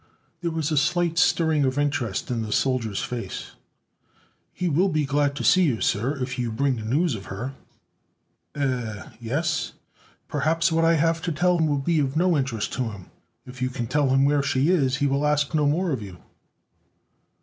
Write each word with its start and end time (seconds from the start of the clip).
There 0.41 0.49
was 0.49 0.71
a 0.71 0.77
slight 0.77 1.19
stirring 1.19 1.63
of 1.63 1.77
interest 1.77 2.31
in 2.31 2.41
the 2.41 2.51
soldier's 2.51 3.03
face. 3.03 3.51
"He 4.51 4.67
will 4.67 4.89
be 4.89 5.05
glad 5.05 5.35
to 5.35 5.43
see 5.43 5.61
you, 5.61 5.79
sir, 5.79 6.15
if 6.19 6.39
you 6.39 6.51
bring 6.51 6.77
news 6.89 7.13
of 7.13 7.25
her." 7.25 7.53
"Eh, 8.55 9.03
yes? 9.19 9.73
Perhaps 10.27 10.71
what 10.71 10.83
I 10.83 10.95
have 10.95 11.21
to 11.21 11.31
tell 11.31 11.59
will 11.59 11.77
be 11.77 11.99
of 11.99 12.17
no 12.17 12.35
interest 12.35 12.73
to 12.73 12.85
him." 12.89 13.11
"If 13.45 13.61
you 13.61 13.69
can 13.69 13.85
tell 13.85 14.09
him 14.09 14.25
where 14.25 14.41
she 14.41 14.71
is 14.71 14.95
he 14.95 15.05
will 15.05 15.23
ask 15.23 15.53
no 15.53 15.67
more 15.67 15.91
of 15.91 16.01
you." 16.01 16.17